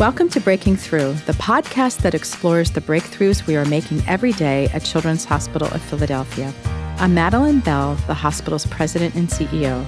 [0.00, 4.66] Welcome to Breaking Through, the podcast that explores the breakthroughs we are making every day
[4.68, 6.54] at Children's Hospital of Philadelphia.
[6.96, 9.84] I'm Madeline Bell, the hospital's president and CEO.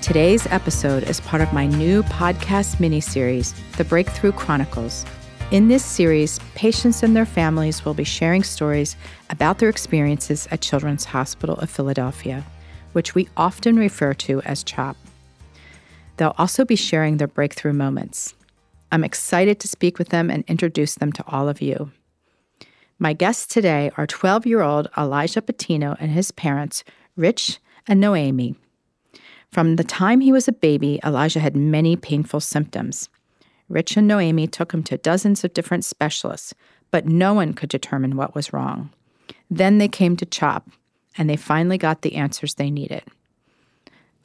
[0.00, 5.04] Today's episode is part of my new podcast miniseries, The Breakthrough Chronicles.
[5.50, 8.94] In this series, patients and their families will be sharing stories
[9.28, 12.44] about their experiences at Children's Hospital of Philadelphia,
[12.92, 14.96] which we often refer to as CHOP.
[16.16, 18.36] They'll also be sharing their breakthrough moments.
[18.92, 21.90] I'm excited to speak with them and introduce them to all of you.
[22.98, 26.84] My guests today are 12 year old Elijah Patino and his parents,
[27.16, 28.54] Rich and Noemi.
[29.50, 33.08] From the time he was a baby, Elijah had many painful symptoms.
[33.68, 36.54] Rich and Noemi took him to dozens of different specialists,
[36.90, 38.90] but no one could determine what was wrong.
[39.50, 40.68] Then they came to CHOP,
[41.16, 43.02] and they finally got the answers they needed.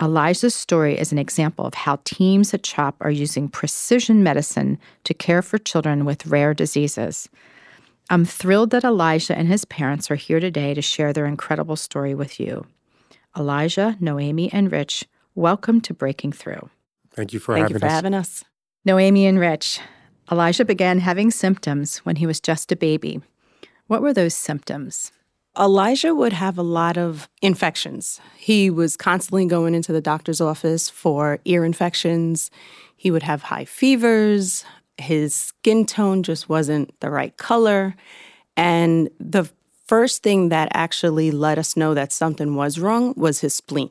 [0.01, 5.13] Elijah's story is an example of how teams at CHOP are using precision medicine to
[5.13, 7.27] care for children with rare diseases.
[8.11, 12.13] I'm thrilled that Elijah and his parents are here today to share their incredible story
[12.13, 12.67] with you.
[13.35, 16.69] Elijah, Noemi, and Rich, welcome to Breaking Through.
[17.11, 17.72] Thank you for, having us.
[17.72, 17.91] Thank having, you for us.
[17.91, 18.45] having us.
[18.85, 19.79] Noemi and Rich,
[20.31, 23.19] Elijah began having symptoms when he was just a baby.
[23.88, 25.11] What were those symptoms?
[25.59, 28.22] Elijah would have a lot of infections.
[28.38, 32.52] He was constantly going into the doctor's office for ear infections.
[32.95, 34.66] He would have high fevers.
[34.97, 37.95] His skin tone just wasn't the right color.
[38.55, 39.50] And the
[39.85, 43.89] first thing that actually let us know that something was wrong was his spleen.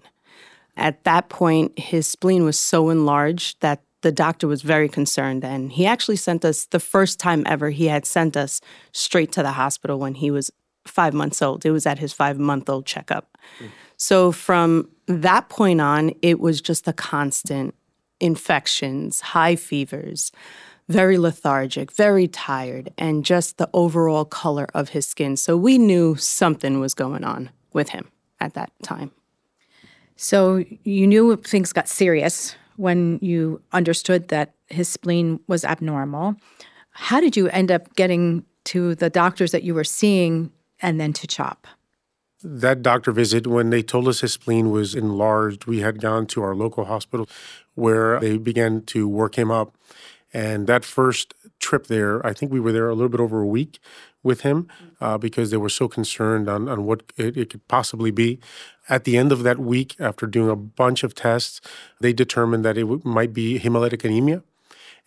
[0.77, 5.44] At that point, his spleen was so enlarged that the doctor was very concerned.
[5.44, 8.61] And he actually sent us, the first time ever, he had sent us
[8.92, 10.50] straight to the hospital when he was
[10.89, 11.65] five months old.
[11.67, 13.37] It was at his five month old checkup.
[13.61, 13.70] Mm.
[13.97, 17.75] So from that point on, it was just a constant
[18.20, 20.33] infections, high fevers,
[20.89, 25.37] very lethargic, very tired, and just the overall color of his skin.
[25.37, 28.10] So we knew something was going on with him
[28.41, 29.10] at that time.
[30.16, 36.37] So you knew things got serious when you understood that his spleen was abnormal.
[36.91, 40.50] How did you end up getting to the doctors that you were seeing
[40.81, 41.66] and then to CHOP?
[42.42, 46.42] That doctor visit, when they told us his spleen was enlarged, we had gone to
[46.42, 47.28] our local hospital
[47.75, 49.75] where they began to work him up.
[50.32, 53.47] And that first trip there, I think we were there a little bit over a
[53.47, 53.78] week
[54.22, 54.69] with him
[55.00, 58.38] uh, because they were so concerned on, on what it, it could possibly be.
[58.88, 61.60] At the end of that week, after doing a bunch of tests,
[62.00, 64.42] they determined that it w- might be hemolytic anemia.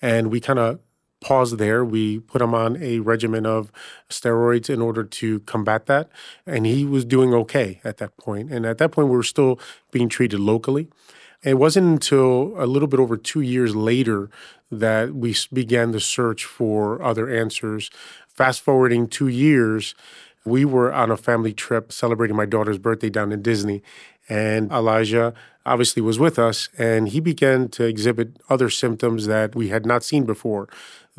[0.02, 0.80] And we kind of
[1.22, 1.84] pause there.
[1.84, 3.72] We put him on a regimen of
[4.10, 6.10] steroids in order to combat that.
[6.46, 8.52] And he was doing okay at that point.
[8.52, 9.60] And at that point, we were still
[9.92, 10.88] being treated locally.
[11.44, 14.30] It wasn't until a little bit over two years later
[14.72, 17.90] that we began the search for other answers.
[18.28, 19.96] Fast forwarding two years,
[20.46, 23.82] we were on a family trip celebrating my daughter's birthday down in Disney.
[24.28, 25.34] And Elijah
[25.66, 30.04] obviously was with us, and he began to exhibit other symptoms that we had not
[30.04, 30.68] seen before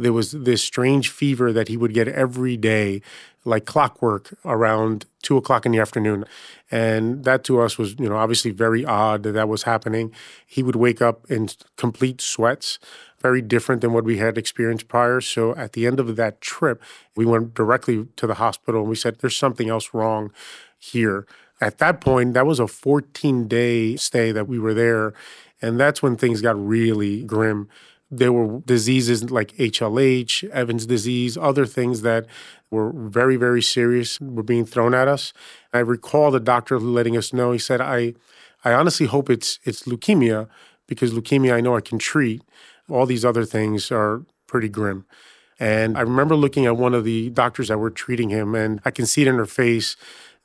[0.02, 3.02] there was this strange fever that he would get every day,
[3.44, 6.24] like clockwork, around two o'clock in the afternoon.
[6.70, 10.12] And that to us was, you know, obviously very odd that that was happening.
[10.46, 12.78] He would wake up in complete sweats,
[13.20, 15.20] very different than what we had experienced prior.
[15.20, 16.82] So at the end of that trip,
[17.16, 20.32] we went directly to the hospital and we said, there's something else wrong
[20.78, 21.26] here.
[21.60, 25.12] At that point, that was a 14 day stay that we were there.
[25.60, 27.68] And that's when things got really grim
[28.10, 32.26] there were diseases like HLH, Evans disease, other things that
[32.70, 35.32] were very, very serious were being thrown at us.
[35.72, 38.14] I recall the doctor letting us know, he said, I,
[38.64, 40.48] I honestly hope it's, it's leukemia
[40.86, 42.42] because leukemia I know I can treat.
[42.88, 45.06] All these other things are pretty grim.
[45.60, 48.90] And I remember looking at one of the doctors that were treating him, and I
[48.90, 49.94] can see it in her face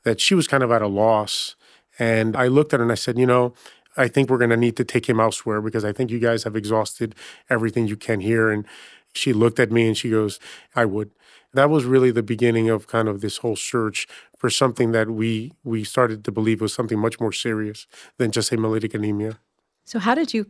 [0.04, 1.56] that she was kind of at a loss.
[1.98, 3.54] And I looked at her and I said, You know,
[3.96, 6.44] I think we're going to need to take him elsewhere because I think you guys
[6.44, 7.14] have exhausted
[7.48, 8.50] everything you can here.
[8.50, 8.66] And
[9.14, 10.38] she looked at me and she goes,
[10.74, 11.10] I would.
[11.52, 14.06] That was really the beginning of kind of this whole search
[14.36, 17.86] for something that we we started to believe was something much more serious
[18.18, 19.38] than just hemolytic anemia.
[19.84, 20.46] So how did you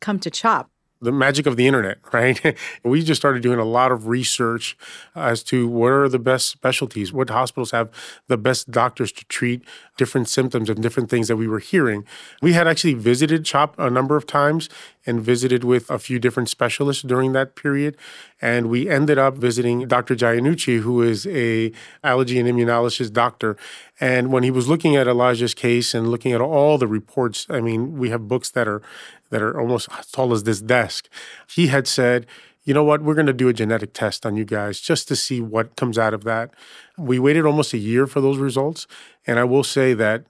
[0.00, 0.70] come to CHOP?
[1.00, 2.56] The magic of the internet, right?
[2.84, 4.76] we just started doing a lot of research
[5.14, 7.90] as to what are the best specialties, what hospitals have
[8.28, 9.62] the best doctors to treat
[9.96, 12.04] different symptoms and different things that we were hearing.
[12.42, 14.68] We had actually visited CHOP a number of times
[15.10, 17.96] and visited with a few different specialists during that period.
[18.40, 20.14] And we ended up visiting Dr.
[20.14, 21.72] Giannucci, who is a
[22.02, 23.56] allergy and immunologist doctor.
[24.00, 27.60] And when he was looking at Elijah's case and looking at all the reports, I
[27.60, 28.80] mean, we have books that are
[29.30, 31.08] that are almost as tall as this desk.
[31.48, 32.26] He had said,
[32.64, 35.16] you know what, we're going to do a genetic test on you guys just to
[35.16, 36.50] see what comes out of that.
[36.98, 38.86] We waited almost a year for those results.
[39.26, 40.24] And I will say that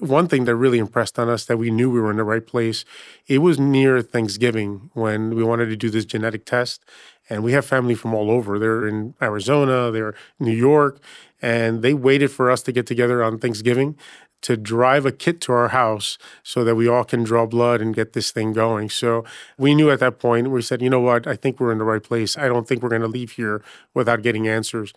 [0.00, 2.46] one thing that really impressed on us that we knew we were in the right
[2.46, 2.84] place,
[3.26, 6.84] it was near Thanksgiving when we wanted to do this genetic test.
[7.30, 8.58] And we have family from all over.
[8.58, 11.00] They're in Arizona, they're New York,
[11.40, 13.96] and they waited for us to get together on Thanksgiving
[14.44, 17.94] to drive a kit to our house so that we all can draw blood and
[17.94, 18.90] get this thing going.
[18.90, 19.24] So
[19.56, 21.84] we knew at that point, we said, you know what, I think we're in the
[21.84, 22.36] right place.
[22.36, 23.62] I don't think we're going to leave here
[23.94, 24.92] without getting answers.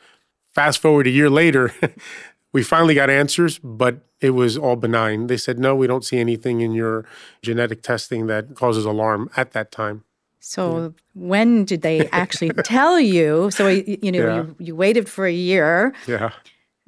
[0.53, 1.73] Fast forward a year later,
[2.57, 5.27] we finally got answers, but it was all benign.
[5.27, 7.05] They said, no, we don't see anything in your
[7.43, 10.03] genetic testing that causes alarm at that time.
[10.39, 10.89] So yeah.
[11.13, 13.51] when did they actually tell you?
[13.51, 14.35] So you know yeah.
[14.35, 15.93] you, you waited for a year.
[16.07, 16.31] Yeah.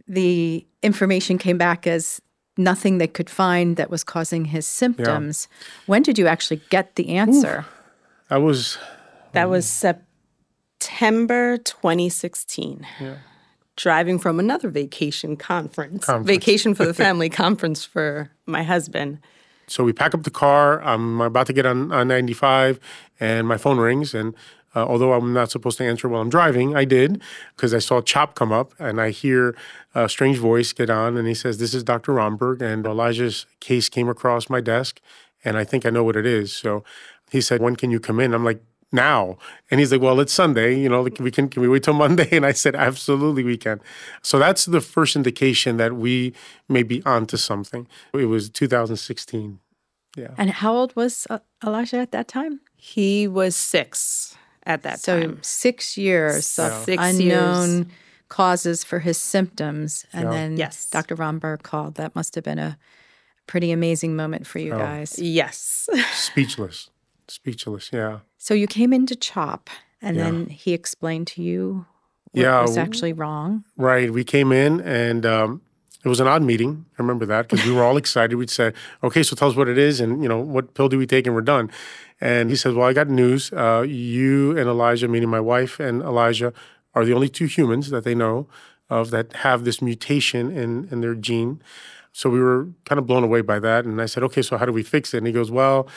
[0.08, 2.20] The information came back as
[2.58, 5.48] nothing they could find that was causing his symptoms.
[5.52, 5.68] Yeah.
[5.86, 7.64] When did you actually get the answer?
[7.68, 7.74] Ooh,
[8.30, 8.80] that was
[9.34, 12.88] that was September 2016.
[13.00, 13.18] Yeah.
[13.80, 16.28] Driving from another vacation conference, conference.
[16.28, 19.20] vacation for the family conference for my husband.
[19.68, 20.82] So we pack up the car.
[20.82, 22.78] I'm about to get on, on 95,
[23.22, 24.36] and my phone rings, and
[24.76, 27.22] uh, although I'm not supposed to answer while I'm driving, I did
[27.56, 29.56] because I saw CHOP come up and I hear
[29.96, 32.14] a strange voice get on and he says, This is Dr.
[32.14, 32.62] Romberg.
[32.62, 35.00] And Elijah's case came across my desk
[35.44, 36.54] and I think I know what it is.
[36.54, 36.84] So
[37.32, 38.34] he said, When can you come in?
[38.34, 39.38] I'm like, now.
[39.70, 42.28] And he's like, well, it's Sunday, you know, we can, can we wait till Monday?
[42.40, 43.82] And I said, absolutely, we can.
[44.22, 46.34] So that's the first indication that we
[46.68, 47.88] may be onto something.
[48.14, 49.60] It was 2016.
[50.16, 50.28] Yeah.
[50.38, 52.62] And how old was uh, Elijah at that time?
[52.76, 55.36] He was six at that so time.
[55.38, 57.88] so six years of six unknown years.
[58.28, 60.06] causes for his symptoms.
[60.14, 60.32] And yeah.
[60.32, 60.90] then yes.
[60.90, 61.16] Dr.
[61.16, 61.96] Romberg called.
[61.96, 62.78] That must have been a
[63.48, 64.78] pretty amazing moment for you oh.
[64.78, 65.20] guys.
[65.20, 65.90] Yes.
[66.14, 66.90] Speechless.
[67.30, 68.20] Speechless, yeah.
[68.38, 69.70] So you came into CHOP
[70.02, 70.24] and yeah.
[70.24, 71.86] then he explained to you
[72.32, 73.64] what yeah, was actually wrong.
[73.78, 74.12] Right.
[74.12, 75.62] We came in and um,
[76.04, 76.86] it was an odd meeting.
[76.98, 78.36] I remember that because we were all excited.
[78.36, 78.74] We'd say,
[79.04, 81.26] okay, so tell us what it is and, you know, what pill do we take
[81.26, 81.70] and we're done.
[82.22, 83.52] And he says, Well, I got news.
[83.54, 86.54] Uh, you and Elijah, meaning my wife and Elijah,
[86.94, 88.48] are the only two humans that they know
[88.90, 91.62] of that have this mutation in, in their gene.
[92.12, 93.86] So we were kind of blown away by that.
[93.86, 95.20] And I said, Okay, so how do we fix it?
[95.20, 95.88] And he goes, Well,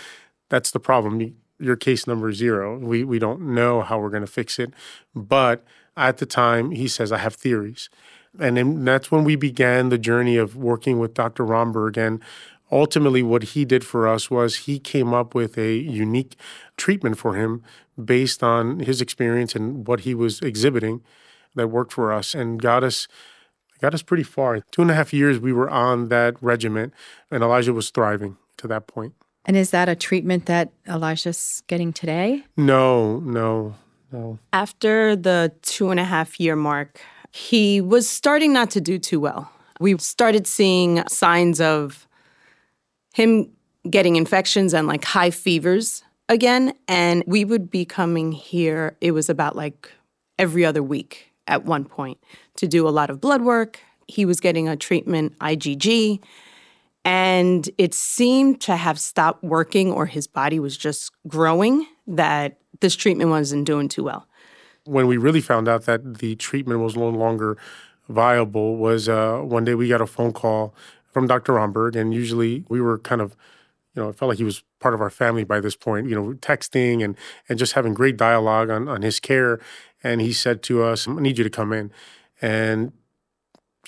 [0.52, 1.34] that's the problem.
[1.58, 2.78] Your case number zero.
[2.78, 4.74] We, we don't know how we're going to fix it.
[5.14, 5.64] But
[5.96, 7.88] at the time, he says, I have theories.
[8.38, 11.42] And then that's when we began the journey of working with Dr.
[11.46, 11.96] Romberg.
[11.96, 12.22] And
[12.70, 16.36] ultimately what he did for us was he came up with a unique
[16.76, 17.62] treatment for him
[18.02, 21.00] based on his experience and what he was exhibiting
[21.54, 23.08] that worked for us and got us
[23.80, 24.60] got us pretty far.
[24.70, 26.92] Two and a half years we were on that regiment
[27.30, 29.14] and Elijah was thriving to that point.
[29.44, 32.44] And is that a treatment that Elijah's getting today?
[32.56, 33.74] No, no,
[34.12, 34.38] no.
[34.52, 37.00] After the two and a half year mark,
[37.32, 39.50] he was starting not to do too well.
[39.80, 42.06] We started seeing signs of
[43.14, 43.50] him
[43.90, 46.74] getting infections and like high fevers again.
[46.86, 49.90] And we would be coming here, it was about like
[50.38, 52.18] every other week at one point
[52.56, 53.80] to do a lot of blood work.
[54.06, 56.20] He was getting a treatment, IgG,
[57.04, 62.94] and it seemed to have stopped working or his body was just growing that this
[62.94, 64.26] treatment wasn't doing too well.
[64.84, 67.56] When we really found out that the treatment was no longer
[68.08, 70.74] viable was uh, one day we got a phone call
[71.12, 71.54] from Dr.
[71.54, 73.36] Romberg, and usually we were kind of,
[73.94, 76.08] you know, it felt like he was part of our family by this point.
[76.08, 77.16] You know, texting and
[77.48, 79.60] and just having great dialogue on on his care.
[80.02, 81.92] And he said to us, "I need you to come in,"
[82.40, 82.92] and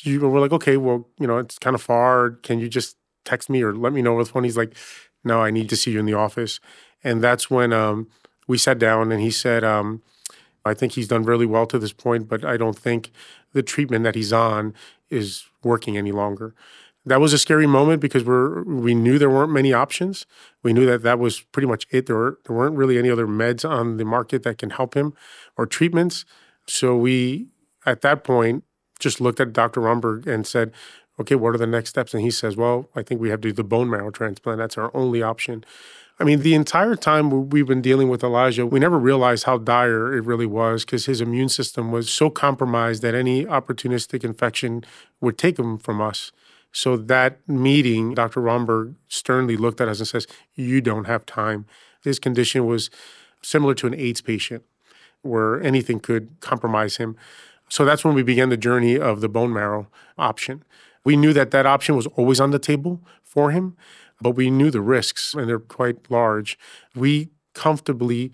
[0.03, 2.31] you were like, "Okay, well, you know, it's kind of far.
[2.31, 4.75] Can you just text me or let me know over the phone?" He's like,
[5.23, 6.61] "No, I need to see you in the office."
[7.03, 8.09] And that's when um,
[8.47, 9.65] we sat down, and he said.
[9.65, 10.03] Um,
[10.67, 13.11] I think he's done really well to this point, but I don't think
[13.53, 14.73] the treatment that he's on
[15.11, 16.55] is working any longer
[17.07, 20.27] that was a scary moment because we're we knew there weren't many options.
[20.63, 22.07] We knew that that was pretty much it.
[22.07, 25.15] There, were, there weren't really any other meds on the market that can help him
[25.57, 26.25] or treatments.
[26.67, 27.49] So we,
[27.85, 28.65] at that point,
[28.99, 29.81] just looked at Dr.
[29.83, 30.73] Romberg and said,
[31.21, 33.49] "Okay, what are the next steps?" And he says, "Well, I think we have to
[33.49, 34.59] do the bone marrow transplant.
[34.59, 35.65] That's our only option."
[36.21, 40.17] I mean, the entire time we've been dealing with Elijah, we never realized how dire
[40.17, 44.85] it really was because his immune system was so compromised that any opportunistic infection
[45.21, 46.31] would take him from us.
[46.71, 48.41] So that meeting, Dr.
[48.41, 51.67] Romberg sternly looked at us and says, You don't have time.
[52.05, 52.91] His condition was
[53.43, 54.63] similar to an AIDS patient
[55.23, 57.17] where anything could compromise him.
[57.69, 60.65] So that's when we began the journey of the bone marrow option.
[61.05, 63.77] We knew that that option was always on the table for him,
[64.21, 66.59] but we knew the risks, and they're quite large.
[66.95, 68.33] We comfortably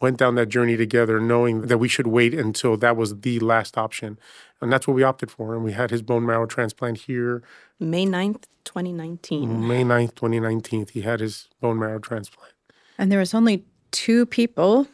[0.00, 3.78] went down that journey together, knowing that we should wait until that was the last
[3.78, 4.18] option.
[4.60, 5.54] And that's what we opted for.
[5.54, 7.42] And we had his bone marrow transplant here.
[7.78, 9.66] May 9th, 2019.
[9.66, 12.52] May 9th, 2019, he had his bone marrow transplant.
[12.98, 14.88] And there was only two people,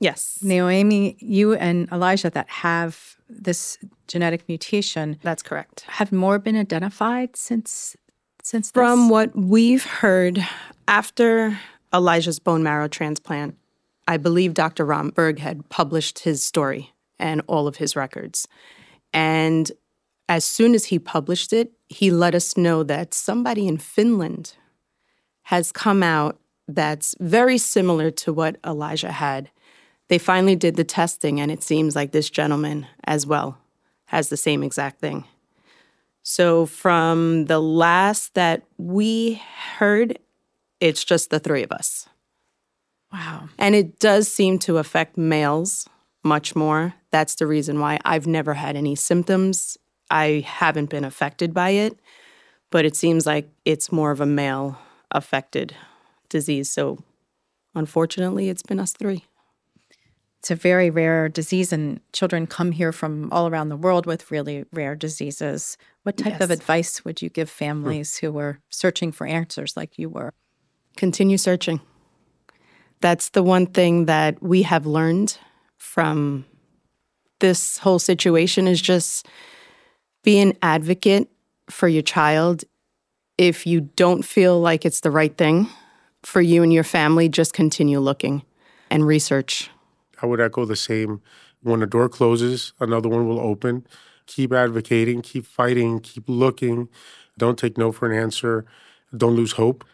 [0.00, 0.38] Yes.
[0.42, 3.78] Noemi, you and Elijah, that have this
[4.10, 5.16] genetic mutation.
[5.22, 5.82] That's correct.
[5.86, 7.96] Have more been identified since
[8.42, 9.10] since From this?
[9.10, 10.44] what we've heard
[10.88, 11.58] after
[11.94, 13.56] Elijah's bone marrow transplant,
[14.08, 14.84] I believe Dr.
[14.84, 18.48] Romberg had published his story and all of his records.
[19.12, 19.70] And
[20.28, 24.54] as soon as he published it, he let us know that somebody in Finland
[25.44, 29.50] has come out that's very similar to what Elijah had.
[30.08, 33.59] They finally did the testing, and it seems like this gentleman as well
[34.10, 35.24] has the same exact thing.
[36.24, 39.40] So, from the last that we
[39.78, 40.18] heard,
[40.80, 42.08] it's just the three of us.
[43.12, 43.48] Wow.
[43.56, 45.88] And it does seem to affect males
[46.24, 46.94] much more.
[47.12, 49.78] That's the reason why I've never had any symptoms.
[50.10, 51.96] I haven't been affected by it,
[52.70, 54.76] but it seems like it's more of a male
[55.12, 55.76] affected
[56.28, 56.68] disease.
[56.68, 56.98] So,
[57.76, 59.24] unfortunately, it's been us three.
[60.40, 64.30] It's a very rare disease, and children come here from all around the world with
[64.30, 65.78] really rare diseases.
[66.02, 67.64] What type of advice would you give hmm.
[67.64, 70.34] families who were searching for answers like you were?
[70.96, 71.80] continue searching.
[73.00, 75.38] That's the one thing that we have learned
[75.78, 76.44] from
[77.38, 79.26] this whole situation is just
[80.22, 81.30] be an advocate
[81.70, 82.64] for your child.
[83.38, 85.68] If you don't feel like it's the right thing
[86.22, 88.42] for you and your family, just continue looking
[88.90, 89.70] and research.
[90.22, 91.20] I would echo the same.
[91.62, 93.86] When a door closes, another one will open.
[94.26, 96.88] Keep advocating, keep fighting, keep looking.
[97.36, 98.64] Don't take no for an answer.
[99.16, 99.84] Don't lose hope.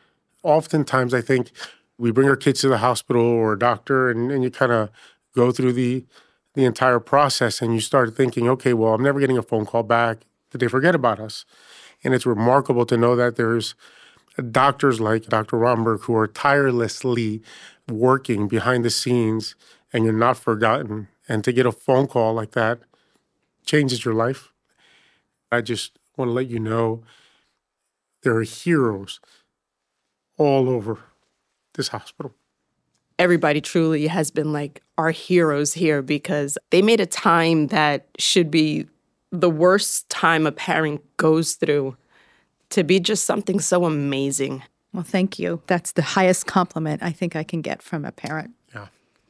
[0.43, 1.51] Oftentimes, I think
[1.99, 4.91] we bring our kids to the hospital or a doctor, and, and you kind of
[5.35, 6.05] go through the
[6.55, 9.83] the entire process, and you start thinking, okay, well, I'm never getting a phone call
[9.83, 10.21] back.
[10.51, 11.45] Did they forget about us?
[12.03, 13.75] And it's remarkable to know that there's
[14.51, 15.59] doctors like Dr.
[15.59, 17.43] Romberg who are tirelessly
[17.89, 19.55] working behind the scenes
[19.97, 21.09] and you're not forgotten.
[21.27, 22.81] And to get a phone call like that
[23.65, 24.53] changes your life.
[25.51, 27.03] I just want to let you know
[28.23, 29.21] there are heroes
[30.37, 30.99] all over
[31.75, 32.35] this hospital.
[33.19, 38.51] Everybody truly has been like our heroes here because they made a time that should
[38.51, 38.87] be
[39.33, 41.97] the worst time a parent goes through
[42.69, 44.63] to be just something so amazing.
[44.93, 45.63] Well, thank you.
[45.67, 48.56] That's the highest compliment I think I can get from a parent.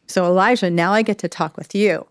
[0.07, 2.07] So, Elijah, now I get to talk with you.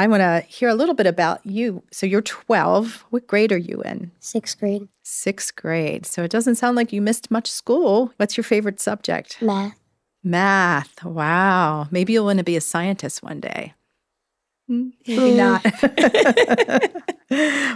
[0.00, 1.82] I want to hear a little bit about you.
[1.90, 3.04] So, you're 12.
[3.10, 4.10] What grade are you in?
[4.20, 4.86] Sixth grade.
[5.02, 6.06] Sixth grade.
[6.06, 8.12] So, it doesn't sound like you missed much school.
[8.16, 9.42] What's your favorite subject?
[9.42, 9.78] Math.
[10.22, 11.04] Math.
[11.04, 11.88] Wow.
[11.90, 13.74] Maybe you'll want to be a scientist one day.
[14.68, 15.64] Hmm, Maybe not.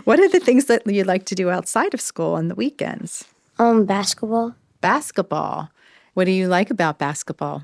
[0.05, 3.25] what are the things that you like to do outside of school on the weekends?
[3.59, 4.55] Um, basketball.
[4.83, 5.71] Basketball.
[6.15, 7.63] What do you like about basketball?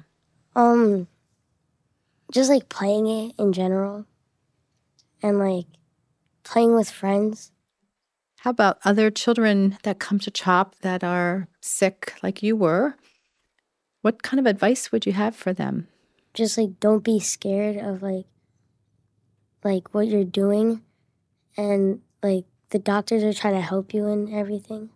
[0.57, 1.07] Um,
[2.33, 4.07] just like playing it in general,
[5.23, 5.67] and like
[6.45, 7.53] playing with friends.
[8.41, 12.97] How about other children that come to CHOP that are sick like you were?
[14.03, 15.89] What kind of advice would you have for them?
[16.35, 18.27] Just like don't be scared of like
[19.65, 20.83] like what you're doing,
[21.57, 24.91] and like the doctors are trying to help you and everything.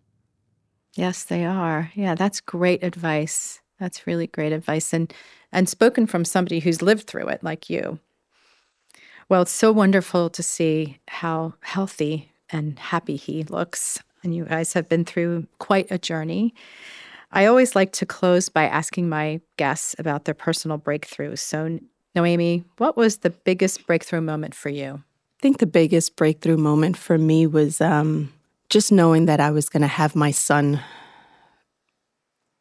[0.94, 1.90] Yes, they are.
[1.94, 3.60] Yeah, that's great advice.
[3.80, 5.12] That's really great advice and
[5.52, 7.98] and spoken from somebody who's lived through it like you.
[9.28, 14.02] Well, it's so wonderful to see how healthy and happy he looks.
[14.22, 16.54] And you guys have been through quite a journey.
[17.32, 21.38] I always like to close by asking my guests about their personal breakthroughs.
[21.38, 21.78] So,
[22.14, 25.02] Noemi, what was the biggest breakthrough moment for you?
[25.02, 28.32] I think the biggest breakthrough moment for me was um,
[28.68, 30.80] just knowing that I was going to have my son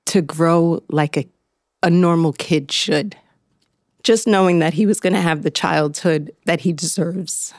[0.08, 1.28] to grow like a,
[1.84, 3.16] a normal kid should.
[4.04, 7.54] Just knowing that he was going to have the childhood that he deserves.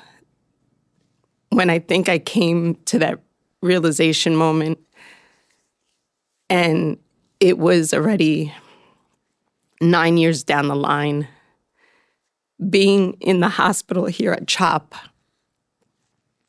[1.50, 3.21] When I think I came to that
[3.61, 4.79] realization moment,
[6.50, 6.99] and
[7.41, 8.52] it was already
[9.81, 11.29] nine years down the line,
[12.71, 14.95] being in the hospital here at CHOP,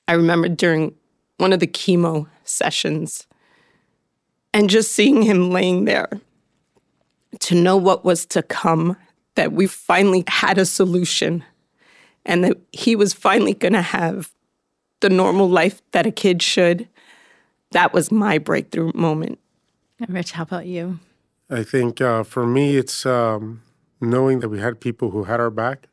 [0.08, 0.96] I remember during
[1.38, 3.28] one of the chemo sessions
[4.54, 6.10] and just seeing him laying there
[7.40, 8.98] to know what was to come,
[9.36, 11.44] that we finally had a solution
[12.26, 14.32] and that he was finally going to have
[15.02, 16.88] the normal life that a kid should.
[17.72, 19.40] That was my breakthrough moment.
[20.00, 21.00] And Rich, how about you?
[21.50, 23.62] I think uh, for me, it's um,
[24.00, 25.88] knowing that we had people who had our back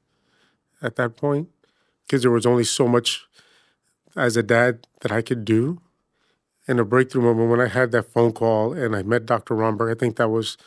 [0.82, 1.48] at that point,
[2.06, 3.26] because there was only so much
[4.16, 5.80] as a dad that I could do.
[6.68, 9.54] And a breakthrough moment when I had that phone call and I met Dr.
[9.54, 10.64] Romberg, I think that was you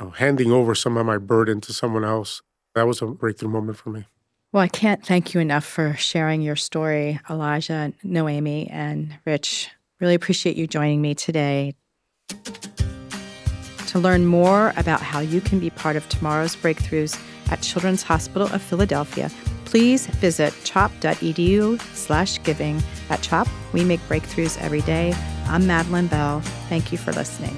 [0.00, 2.42] know, handing over some of my burden to someone else.
[2.74, 4.06] That was a breakthrough moment for me.
[4.52, 9.68] Well, I can't thank you enough for sharing your story, Elijah, Noemi, and Rich.
[10.00, 11.74] Really appreciate you joining me today.
[13.88, 18.48] To learn more about how you can be part of tomorrow's breakthroughs at Children's Hospital
[18.48, 19.30] of Philadelphia,
[19.64, 22.82] please visit chop.edu slash giving.
[23.08, 25.14] At CHOP, we make breakthroughs every day.
[25.46, 26.40] I'm Madeline Bell.
[26.68, 27.56] Thank you for listening.